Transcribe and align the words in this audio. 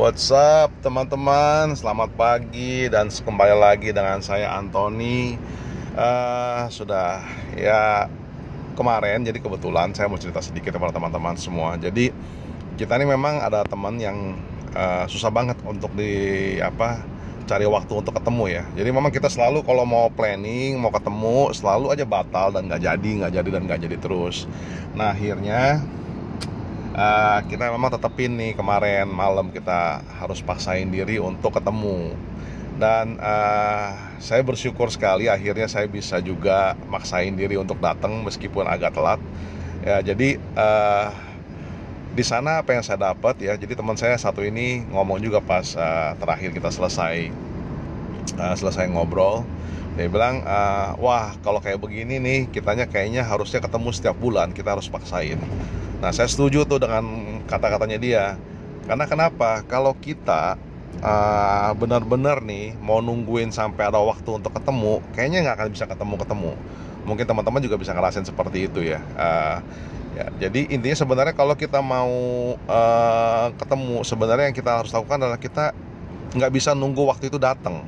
What's 0.00 0.32
up 0.32 0.72
teman-teman. 0.80 1.76
Selamat 1.76 2.08
pagi 2.16 2.88
dan 2.88 3.12
kembali 3.12 3.52
lagi 3.52 3.92
dengan 3.92 4.24
saya 4.24 4.48
Anthony. 4.56 5.36
Uh, 5.92 6.64
Sudah 6.72 7.20
ya 7.52 8.08
kemarin 8.80 9.28
jadi 9.28 9.36
kebetulan 9.36 9.92
saya 9.92 10.08
mau 10.08 10.16
cerita 10.16 10.40
sedikit 10.40 10.72
kepada 10.72 10.96
teman-teman 10.96 11.36
semua. 11.36 11.76
Jadi 11.76 12.16
kita 12.80 12.96
ini 12.96 13.12
memang 13.12 13.44
ada 13.44 13.60
teman 13.68 14.00
yang 14.00 14.40
uh, 14.72 15.04
susah 15.04 15.28
banget 15.28 15.60
untuk 15.68 15.92
di 15.92 16.56
apa 16.64 17.04
cari 17.44 17.68
waktu 17.68 17.92
untuk 17.92 18.16
ketemu 18.16 18.44
ya. 18.56 18.64
Jadi 18.80 18.88
memang 18.96 19.12
kita 19.12 19.28
selalu 19.28 19.60
kalau 19.68 19.84
mau 19.84 20.08
planning, 20.08 20.80
mau 20.80 20.88
ketemu 20.96 21.52
Selalu 21.52 21.92
aja 21.92 22.08
batal 22.08 22.56
dan 22.56 22.72
nggak 22.72 22.88
jadi, 22.88 23.10
nggak 23.20 23.32
jadi 23.36 23.48
dan 23.52 23.62
nggak 23.68 23.80
jadi 23.84 23.96
terus. 24.00 24.48
Nah 24.96 25.12
akhirnya 25.12 25.84
uh, 26.94 27.38
kita 27.46 27.70
memang 27.70 27.90
tetepin 27.92 28.34
nih 28.34 28.52
kemarin 28.54 29.06
malam 29.10 29.50
kita 29.50 30.02
harus 30.18 30.40
paksain 30.42 30.88
diri 30.88 31.18
untuk 31.22 31.54
ketemu. 31.54 32.14
Dan 32.80 33.20
uh, 33.20 34.16
saya 34.16 34.40
bersyukur 34.40 34.88
sekali 34.88 35.28
akhirnya 35.28 35.68
saya 35.68 35.84
bisa 35.84 36.16
juga 36.24 36.72
maksain 36.88 37.36
diri 37.36 37.60
untuk 37.60 37.76
datang 37.76 38.24
meskipun 38.24 38.64
agak 38.64 38.96
telat. 38.96 39.20
Ya 39.84 40.00
jadi 40.00 40.40
uh, 40.56 41.12
di 42.10 42.24
sana 42.26 42.58
apa 42.58 42.74
yang 42.74 42.82
saya 42.82 43.14
dapat 43.14 43.38
ya 43.38 43.54
jadi 43.54 43.78
teman 43.78 43.94
saya 43.94 44.18
satu 44.18 44.42
ini 44.42 44.82
ngomong 44.90 45.22
juga 45.22 45.38
pas 45.38 45.78
uh, 45.78 46.18
terakhir 46.18 46.50
kita 46.50 46.72
selesai 46.72 47.49
uh, 48.38 48.54
selesai 48.56 48.88
ngobrol 48.90 49.42
dia 49.98 50.06
bilang 50.06 50.40
uh, 50.46 50.96
wah 50.96 51.34
kalau 51.44 51.58
kayak 51.58 51.82
begini 51.82 52.22
nih 52.22 52.40
kitanya 52.48 52.86
kayaknya 52.86 53.26
harusnya 53.26 53.60
ketemu 53.60 53.90
setiap 53.90 54.16
bulan 54.16 54.54
kita 54.54 54.72
harus 54.72 54.86
paksain 54.86 55.36
Nah, 56.00 56.10
saya 56.16 56.32
setuju 56.32 56.64
tuh 56.64 56.80
dengan 56.80 57.04
kata-katanya 57.44 57.98
dia. 58.00 58.24
Karena 58.88 59.04
kenapa? 59.04 59.60
Kalau 59.68 59.92
kita 60.00 60.56
uh, 61.04 61.70
benar-benar 61.76 62.40
nih 62.40 62.72
mau 62.80 63.04
nungguin 63.04 63.52
sampai 63.52 63.92
ada 63.92 64.00
waktu 64.00 64.40
untuk 64.40 64.56
ketemu, 64.56 65.04
kayaknya 65.12 65.38
nggak 65.44 65.56
akan 65.60 65.68
bisa 65.68 65.84
ketemu-ketemu. 65.84 66.52
Mungkin 67.04 67.24
teman-teman 67.28 67.60
juga 67.60 67.76
bisa 67.76 67.92
ngerasain 67.92 68.24
seperti 68.24 68.72
itu 68.72 68.80
ya. 68.80 69.00
Uh, 69.12 69.60
ya 70.16 70.48
jadi 70.48 70.72
intinya 70.72 70.96
sebenarnya 70.96 71.36
kalau 71.36 71.52
kita 71.52 71.84
mau 71.84 72.10
uh, 72.56 73.46
ketemu, 73.60 74.00
sebenarnya 74.00 74.48
yang 74.48 74.56
kita 74.56 74.72
harus 74.80 74.90
lakukan 74.96 75.20
adalah 75.20 75.38
kita 75.38 75.76
nggak 76.32 76.50
bisa 76.50 76.72
nunggu 76.72 77.04
waktu 77.04 77.28
itu 77.28 77.36
datang. 77.36 77.84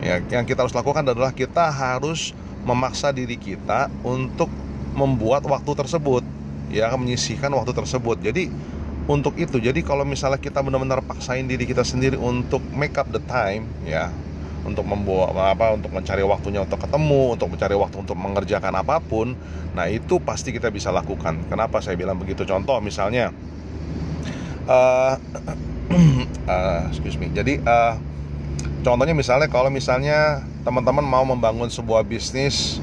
Ya, 0.00 0.16
yang 0.32 0.48
kita 0.48 0.64
harus 0.64 0.72
lakukan 0.72 1.04
adalah 1.04 1.32
kita 1.32 1.68
harus 1.68 2.32
memaksa 2.64 3.12
diri 3.12 3.36
kita 3.36 3.92
untuk 4.00 4.48
membuat 4.96 5.44
waktu 5.44 5.72
tersebut. 5.76 6.24
Ya 6.72 6.88
menyisihkan 6.94 7.52
waktu 7.52 7.76
tersebut. 7.76 8.22
Jadi 8.22 8.48
untuk 9.10 9.34
itu 9.42 9.58
jadi 9.58 9.80
kalau 9.82 10.06
misalnya 10.06 10.38
kita 10.38 10.62
benar-benar 10.62 11.02
paksain 11.02 11.42
diri 11.50 11.66
kita 11.66 11.82
sendiri 11.82 12.14
untuk 12.14 12.62
make 12.70 12.94
up 12.94 13.10
the 13.10 13.18
time 13.26 13.66
ya 13.82 14.06
untuk 14.62 14.86
membawa 14.86 15.50
apa 15.50 15.74
untuk 15.74 15.90
mencari 15.90 16.22
waktunya 16.22 16.62
untuk 16.62 16.78
ketemu 16.78 17.34
untuk 17.34 17.48
mencari 17.50 17.74
waktu 17.74 17.96
untuk 18.06 18.14
mengerjakan 18.14 18.70
apa 18.76 19.02
pun 19.02 19.34
nah 19.74 19.90
itu 19.90 20.22
pasti 20.22 20.54
kita 20.54 20.70
bisa 20.70 20.94
lakukan. 20.94 21.42
Kenapa 21.50 21.82
saya 21.82 21.98
bilang 21.98 22.22
begitu? 22.22 22.46
Contoh 22.46 22.78
misalnya 22.78 23.34
uh, 24.70 25.14
uh, 26.46 26.80
excuse 26.92 27.18
me. 27.18 27.32
Jadi 27.34 27.58
uh, 27.66 27.98
contohnya 28.80 29.14
misalnya 29.16 29.48
kalau 29.48 29.68
misalnya 29.68 30.44
teman-teman 30.64 31.04
mau 31.04 31.24
membangun 31.24 31.68
sebuah 31.68 32.04
bisnis 32.04 32.80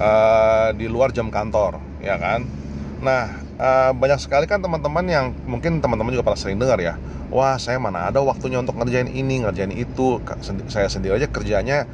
uh, 0.00 0.72
di 0.76 0.88
luar 0.88 1.12
jam 1.12 1.28
kantor 1.32 1.80
ya 2.00 2.16
kan 2.20 2.44
Nah, 3.04 3.36
uh, 3.60 3.92
banyak 3.92 4.16
sekali 4.16 4.48
kan 4.48 4.64
teman-teman 4.64 5.04
yang 5.04 5.36
mungkin 5.44 5.84
teman-teman 5.84 6.16
juga 6.16 6.24
pernah 6.24 6.40
sering 6.40 6.56
dengar 6.56 6.80
ya. 6.80 6.96
Wah, 7.28 7.60
saya 7.60 7.76
mana 7.76 8.08
ada 8.08 8.24
waktunya 8.24 8.56
untuk 8.56 8.80
ngerjain 8.80 9.12
ini, 9.12 9.44
ngerjain 9.44 9.68
itu. 9.76 10.24
Saya 10.72 10.88
sendiri 10.88 11.20
aja 11.20 11.28
kerjanya 11.28 11.84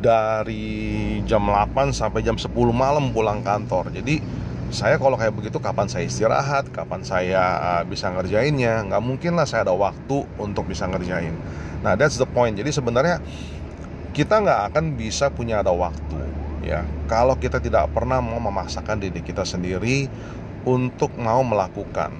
dari 0.00 1.20
jam 1.28 1.44
8 1.44 1.92
sampai 1.92 2.24
jam 2.24 2.40
10 2.40 2.48
malam 2.72 3.12
pulang 3.12 3.44
kantor. 3.44 3.92
Jadi 3.92 4.24
saya 4.70 4.96
kalau 4.96 5.18
kayak 5.18 5.34
begitu 5.36 5.60
kapan 5.60 5.90
saya 5.90 6.08
istirahat, 6.08 6.70
kapan 6.72 7.04
saya 7.04 7.42
uh, 7.60 7.82
bisa 7.84 8.08
ngerjainnya? 8.12 8.86
Nggak 8.88 9.02
mungkin 9.02 9.36
lah 9.36 9.44
saya 9.44 9.66
ada 9.68 9.74
waktu 9.76 10.24
untuk 10.40 10.68
bisa 10.68 10.88
ngerjain. 10.88 11.36
Nah, 11.84 11.98
that's 11.98 12.16
the 12.16 12.28
point. 12.28 12.56
Jadi 12.56 12.72
sebenarnya 12.72 13.20
kita 14.14 14.40
nggak 14.40 14.60
akan 14.72 14.84
bisa 14.94 15.28
punya 15.28 15.60
ada 15.60 15.74
waktu 15.74 16.34
ya 16.64 16.80
kalau 17.06 17.36
kita 17.36 17.60
tidak 17.60 17.92
pernah 17.92 18.24
mau 18.24 18.40
memaksakan 18.40 18.96
diri 18.96 19.20
kita 19.20 19.44
sendiri 19.44 20.08
untuk 20.64 21.12
mau 21.20 21.44
melakukan 21.44 22.16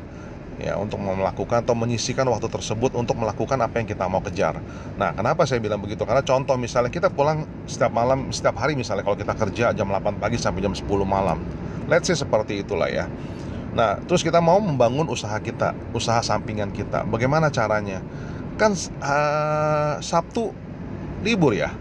ya 0.61 0.79
untuk 0.79 1.03
mau 1.03 1.17
melakukan 1.19 1.67
atau 1.67 1.75
menyisikan 1.75 2.29
waktu 2.31 2.47
tersebut 2.47 2.95
untuk 2.95 3.19
melakukan 3.19 3.59
apa 3.59 3.83
yang 3.83 3.91
kita 3.91 4.07
mau 4.07 4.23
kejar. 4.23 4.63
Nah, 4.95 5.11
kenapa 5.11 5.43
saya 5.51 5.59
bilang 5.59 5.83
begitu? 5.83 6.07
Karena 6.07 6.23
contoh 6.23 6.55
misalnya 6.55 6.95
kita 6.95 7.11
pulang 7.11 7.43
setiap 7.67 7.91
malam, 7.91 8.31
setiap 8.31 8.55
hari 8.63 8.79
misalnya 8.79 9.03
kalau 9.03 9.19
kita 9.19 9.35
kerja 9.35 9.75
jam 9.75 9.91
8 9.91 10.23
pagi 10.23 10.39
sampai 10.39 10.63
jam 10.63 10.71
10 10.71 10.87
malam. 11.03 11.43
Let's 11.87 12.09
say 12.09 12.17
seperti 12.17 12.65
itulah 12.65 12.89
ya. 12.89 13.07
Nah, 13.75 13.99
terus 14.07 14.23
kita 14.23 14.39
mau 14.39 14.63
membangun 14.63 15.11
usaha 15.11 15.35
kita, 15.43 15.75
usaha 15.91 16.23
sampingan 16.23 16.71
kita. 16.71 17.03
Bagaimana 17.05 17.51
caranya? 17.51 17.99
Kan 18.55 18.79
uh, 19.03 19.99
Sabtu 19.99 20.55
libur 21.27 21.59
ya. 21.59 21.75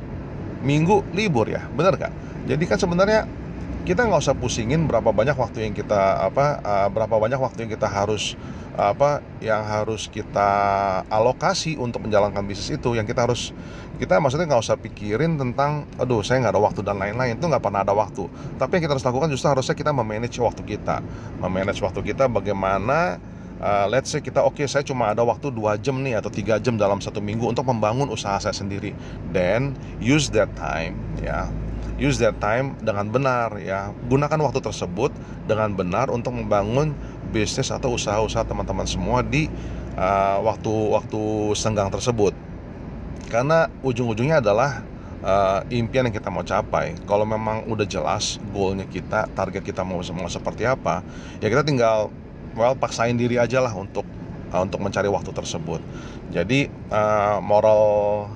Minggu 0.65 1.05
libur 1.13 1.45
ya. 1.45 1.61
Benar 1.69 1.95
kan? 2.01 2.11
Jadi 2.49 2.63
kan 2.65 2.81
sebenarnya 2.81 3.29
kita 3.83 4.07
nggak 4.07 4.23
usah 4.23 4.35
pusingin 4.39 4.87
berapa 4.87 5.11
banyak 5.11 5.35
waktu 5.35 5.67
yang 5.67 5.75
kita 5.75 6.23
apa 6.23 6.63
uh, 6.63 6.87
berapa 6.87 7.19
banyak 7.19 7.35
waktu 7.35 7.67
yang 7.67 7.71
kita 7.75 7.91
harus 7.91 8.39
apa 8.79 9.21
yang 9.43 9.61
harus 9.61 10.07
kita 10.09 10.49
alokasi 11.11 11.75
untuk 11.75 12.07
menjalankan 12.07 12.47
bisnis 12.47 12.79
itu. 12.79 12.95
Yang 12.95 13.11
kita 13.11 13.27
harus 13.27 13.51
kita 13.99 14.23
maksudnya 14.23 14.47
nggak 14.47 14.63
usah 14.63 14.79
pikirin 14.79 15.35
tentang 15.35 15.83
aduh 15.99 16.23
saya 16.23 16.41
nggak 16.41 16.55
ada 16.55 16.63
waktu 16.63 16.79
dan 16.79 16.95
lain-lain. 16.95 17.35
Itu 17.35 17.51
nggak 17.51 17.59
pernah 17.59 17.83
ada 17.83 17.91
waktu. 17.91 18.23
Tapi 18.55 18.71
yang 18.79 18.83
kita 18.87 18.93
harus 18.95 19.05
lakukan 19.05 19.27
justru 19.27 19.47
harusnya 19.51 19.75
kita 19.75 19.91
memanage 19.91 20.39
waktu 20.39 20.63
kita. 20.63 21.03
Memanage 21.43 21.83
waktu 21.83 21.99
kita 22.07 22.31
bagaimana 22.31 23.19
uh, 23.59 23.85
let's 23.91 24.15
say 24.15 24.23
kita 24.23 24.39
oke 24.39 24.57
okay, 24.57 24.65
saya 24.65 24.87
cuma 24.87 25.11
ada 25.11 25.27
waktu 25.27 25.51
dua 25.51 25.75
jam 25.75 25.99
nih 25.99 26.23
atau 26.23 26.31
tiga 26.31 26.55
jam 26.55 26.79
dalam 26.79 27.03
satu 27.03 27.19
minggu 27.19 27.51
untuk 27.51 27.67
membangun 27.67 28.07
usaha 28.07 28.39
saya 28.39 28.55
sendiri. 28.55 28.95
Then 29.35 29.75
use 29.99 30.31
that 30.31 30.55
time 30.55 30.97
ya 31.19 31.51
use 32.01 32.17
that 32.21 32.37
time 32.41 32.77
dengan 32.81 33.09
benar 33.09 33.57
ya. 33.61 33.93
Gunakan 34.09 34.39
waktu 34.41 34.59
tersebut 34.61 35.13
dengan 35.45 35.73
benar 35.77 36.09
untuk 36.09 36.33
membangun 36.33 36.93
bisnis 37.33 37.73
atau 37.73 37.93
usaha-usaha 37.97 38.45
teman-teman 38.45 38.85
semua 38.85 39.25
di 39.25 39.49
uh, 39.97 40.37
waktu-waktu 40.45 41.53
senggang 41.57 41.89
tersebut. 41.89 42.33
Karena 43.29 43.65
ujung-ujungnya 43.81 44.41
adalah 44.41 44.85
uh, 45.25 45.65
impian 45.73 46.05
yang 46.05 46.15
kita 46.15 46.29
mau 46.29 46.45
capai. 46.45 46.93
Kalau 47.09 47.25
memang 47.25 47.65
udah 47.65 47.87
jelas 47.87 48.37
goalnya 48.53 48.85
kita 48.85 49.31
target 49.33 49.65
kita 49.65 49.81
mau 49.81 50.03
mau 50.13 50.29
seperti 50.29 50.67
apa 50.67 51.01
ya 51.41 51.49
kita 51.49 51.65
tinggal 51.65 52.13
well 52.53 52.77
paksain 52.77 53.17
diri 53.17 53.41
aja 53.41 53.57
lah 53.63 53.73
untuk 53.73 54.05
uh, 54.53 54.61
untuk 54.61 54.83
mencari 54.83 55.09
waktu 55.09 55.33
tersebut. 55.33 55.81
Jadi 56.29 56.69
uh, 56.93 57.41
moral 57.41 57.81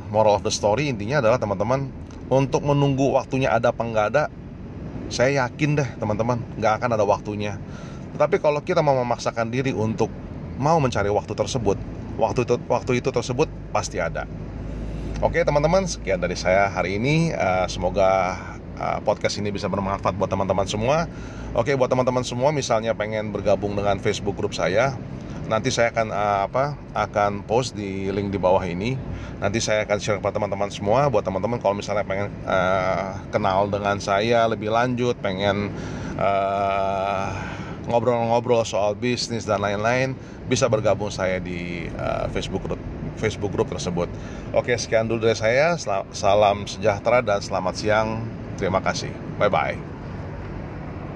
moral 0.09 0.41
of 0.41 0.44
the 0.45 0.53
story 0.53 0.89
intinya 0.89 1.22
adalah 1.22 1.38
teman-teman 1.38 2.06
untuk 2.27 2.63
menunggu 2.63 3.15
waktunya 3.15 3.51
ada 3.51 3.71
apa 3.71 3.83
enggak 3.83 4.07
ada 4.13 4.23
saya 5.07 5.47
yakin 5.47 5.79
deh 5.79 5.89
teman-teman 5.99 6.43
nggak 6.59 6.83
akan 6.83 6.89
ada 6.99 7.05
waktunya. 7.07 7.55
Tetapi 8.15 8.43
kalau 8.43 8.59
kita 8.59 8.83
mau 8.83 8.95
memaksakan 8.99 9.47
diri 9.47 9.71
untuk 9.71 10.11
mau 10.59 10.79
mencari 10.83 11.07
waktu 11.07 11.31
tersebut 11.31 11.79
waktu 12.19 12.43
itu 12.43 12.55
waktu 12.67 12.91
itu 12.99 13.09
tersebut 13.13 13.47
pasti 13.71 14.03
ada. 14.03 14.27
Oke 15.23 15.41
teman-teman 15.41 15.88
sekian 15.88 16.19
dari 16.19 16.35
saya 16.35 16.69
hari 16.69 16.99
ini. 16.99 17.31
Uh, 17.31 17.65
semoga 17.71 18.35
uh, 18.77 18.99
podcast 19.01 19.39
ini 19.39 19.49
bisa 19.49 19.71
bermanfaat 19.71 20.13
buat 20.19 20.29
teman-teman 20.29 20.67
semua. 20.67 21.07
Oke 21.55 21.73
buat 21.79 21.88
teman-teman 21.88 22.27
semua 22.27 22.51
misalnya 22.51 22.91
pengen 22.94 23.31
bergabung 23.31 23.73
dengan 23.79 23.97
Facebook 24.03 24.35
grup 24.35 24.51
saya 24.51 24.94
nanti 25.47 25.72
saya 25.72 25.90
akan 25.96 26.08
uh, 26.12 26.40
apa 26.47 26.75
akan 26.94 27.44
post 27.47 27.74
di 27.74 28.12
link 28.12 28.30
di 28.31 28.39
bawah 28.39 28.62
ini. 28.63 29.00
Nanti 29.39 29.63
saya 29.63 29.88
akan 29.88 29.98
share 29.98 30.19
kepada 30.19 30.38
teman-teman 30.38 30.69
semua 30.69 31.07
buat 31.07 31.24
teman-teman 31.24 31.57
kalau 31.63 31.75
misalnya 31.80 32.04
pengen 32.04 32.30
uh, 32.44 33.18
kenal 33.31 33.68
dengan 33.71 33.98
saya 33.98 34.45
lebih 34.45 34.69
lanjut 34.69 35.16
pengen 35.24 35.71
ngobrol-ngobrol 37.86 38.66
uh, 38.66 38.68
soal 38.68 38.98
bisnis 38.98 39.45
dan 39.45 39.62
lain-lain 39.62 40.18
bisa 40.50 40.66
bergabung 40.66 41.13
saya 41.13 41.38
di 41.38 41.86
uh, 41.95 42.25
Facebook 42.33 42.66
group 42.66 42.81
Facebook 43.18 43.51
group 43.54 43.69
tersebut. 43.74 44.10
Oke 44.54 44.77
sekian 44.77 45.10
dulu 45.10 45.25
dari 45.30 45.38
saya. 45.38 45.74
Salam 46.13 46.69
sejahtera 46.69 47.25
dan 47.25 47.42
selamat 47.42 47.74
siang. 47.74 48.10
Terima 48.57 48.81
kasih. 48.81 49.13
Bye 49.38 49.50
bye 49.50 49.96